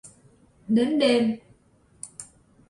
[0.67, 1.37] Đến đêm